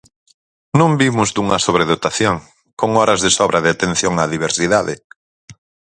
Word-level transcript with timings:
Non 0.79 0.91
vimos 1.01 1.29
dunha 1.35 1.63
sobredotación, 1.65 2.35
con 2.79 2.89
horas 2.99 3.19
de 3.25 3.29
sobra 3.37 3.59
de 3.63 3.69
atención 3.71 4.13
á 4.21 4.23
diversidade. 4.35 4.95